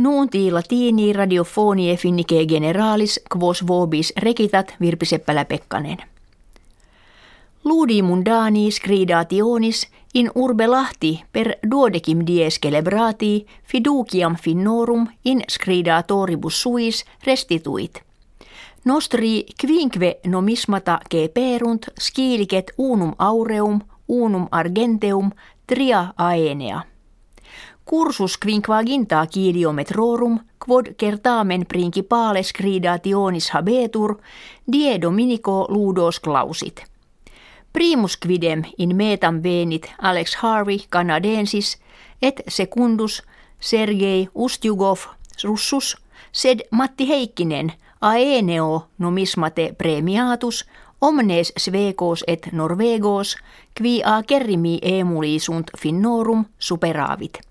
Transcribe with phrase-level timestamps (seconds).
[0.00, 5.98] Nuunti latini radiofonie finnike generalis quos vobis rekitat Virpi Seppälä-Pekkanen.
[7.64, 17.04] Ludi mundani scridationis in urbe Lahti per duodecim dies celebrati fiduciam finnorum in scridatoribus suis
[17.26, 18.02] restituit.
[18.84, 21.00] Nostri quinque nomismata
[21.34, 25.30] perunt skilicet unum aureum, unum argenteum,
[25.66, 26.89] tria aenea.
[27.90, 34.18] Cursus quinquaginta kiliometrorum quod certamen principale scridationis habetur
[34.72, 36.84] die dominico ludos clausit.
[37.72, 41.78] Primus quidem in metam venit Alex Harvey canadensis
[42.22, 43.22] et secundus
[43.60, 45.00] Sergei Ustjugov
[45.44, 45.96] russus
[46.32, 50.64] sed Matti Heikkinen aeneo numismate premiatus
[51.00, 53.36] omnes svekos et norvegos
[53.74, 57.49] qui a kerrimi emulisunt finnorum superavit.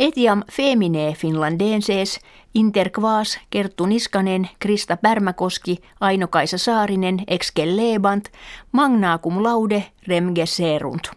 [0.00, 2.20] Etiam femine finlandenses
[2.54, 8.28] interquas Kerttu Niskanen, Krista Pärmäkoski, Aino-Kaisa Saarinen, excelebant,
[8.72, 11.10] magna cum laude remge serunt.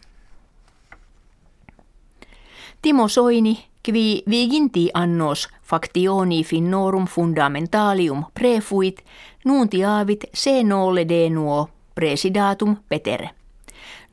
[2.82, 9.06] Timo Soini, qui viginti annos factioni finnorum fundamentalium prefuit,
[9.46, 13.30] nuntiavit se nolle de nuo presidatum petere.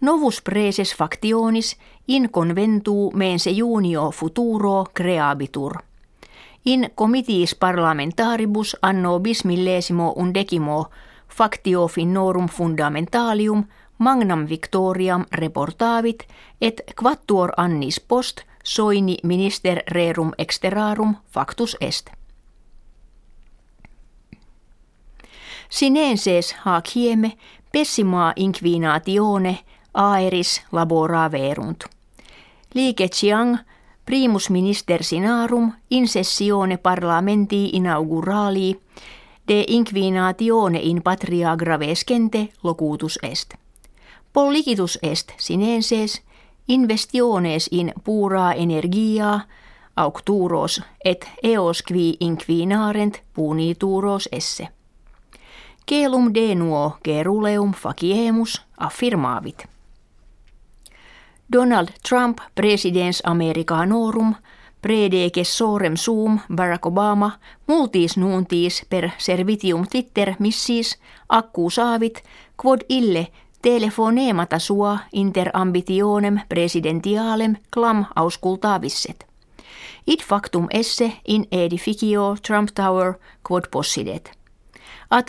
[0.01, 1.77] Novus preses factionis
[2.09, 5.73] in conventu mense junio futuro creabitur.
[6.65, 10.91] In comitiis parlamentaribus anno bismillesimo undecimo
[11.29, 13.65] factio finnorum fundamentalium
[13.99, 16.27] magnam victoriam reportavit
[16.61, 22.11] et quattuor annis post soini minister rerum exterarum factus est.
[25.71, 27.33] Sinenses hac hieme
[27.73, 29.59] pessima inquinatione
[29.95, 31.85] aeris labora verunt.
[32.75, 33.59] Liike Chiang
[34.07, 38.81] primus minister sinarum in sessione parlamenti inaugurali
[39.49, 43.55] de inquinatione in patria gravescente locutus est.
[44.33, 46.23] Polligitus est sinenses
[46.69, 49.41] investiones in pura energia
[49.97, 54.69] aucturos et eos qui inquinarent punituros esse.
[55.91, 59.65] Kelum denuo geruleum faciemus affirmavit.
[61.53, 64.35] Donald Trump presidens Americanorum
[64.83, 67.31] predeke sorem sum Barack Obama
[67.67, 72.23] multis nuuntis per servitium titter missis accusaavit
[72.63, 73.27] quod ille
[73.63, 79.27] telefoneemata sua inter ambitionem presidentialem clam auscultavisset.
[80.07, 83.15] Id factum esse in edificio Trump Tower
[83.49, 84.40] quod possidet.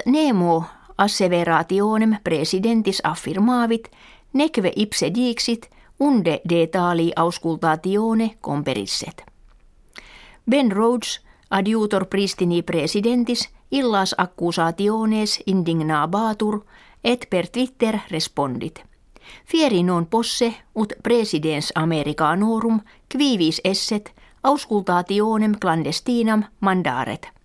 [0.06, 0.64] Nemo
[0.98, 3.90] asseverationem presidentis affirmavit,
[4.34, 5.70] neque ipse dixit,
[6.00, 9.24] unde de tali auscultatione comperisset.
[10.50, 16.66] Ben Rhodes, adiutor pristini presidentis, illas accusationes indignabatur,
[17.04, 18.84] et per Twitter respondit.
[19.46, 24.14] Fieri non posse ut presidens Americanorum quivis esset
[24.44, 27.41] auscultationem clandestinam mandaret.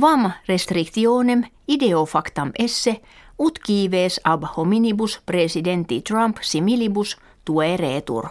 [0.00, 3.00] Quam restrictionem ideo factam esse
[3.38, 8.28] ut kives ab hominibus presidenti Trump similibus tueretur.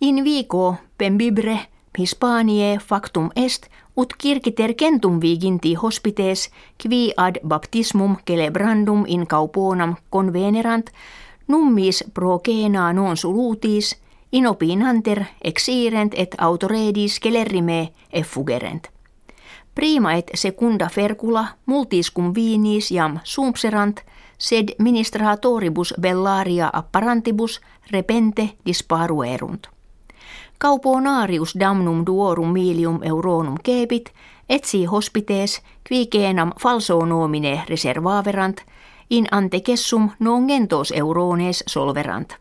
[0.00, 1.58] In vico pembibre
[1.98, 6.50] Hispanie factum est ut kirkiter kentum viginti hospites
[6.82, 10.90] qui ad baptismum celebrandum in cauponam convenerant
[11.48, 12.40] nummis pro
[12.92, 14.02] non solutis
[14.32, 18.88] in opinanter exirent et autoredis celerrime effugerent.
[19.74, 24.00] Prima et secunda fercula multis cum vinis jam sumpserant
[24.38, 27.60] sed ministratoribus bellaria apparantibus
[27.90, 29.66] repente disparuerunt.
[30.58, 34.10] Kauponarius damnum duorum milium euronum kebit,
[34.48, 36.08] etsi hospites qui
[36.58, 38.60] falso nomine reservaverant,
[39.10, 42.36] in antekessum non gentos eurones solverant.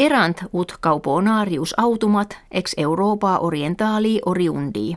[0.00, 4.96] Erant ut kauponarius automat ex Europa orientali oriundi.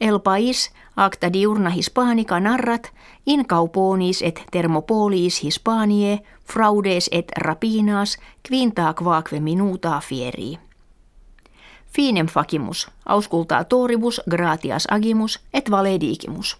[0.00, 2.92] El pais acta diurna hispanica narrat
[3.26, 8.16] in kauponis et thermopolis hispanie fraudes et rapinas
[8.48, 10.58] quinta quaque minuta fieri.
[11.86, 16.56] Finem facimus, auscultaa toribus gratias agimus et valedigimus.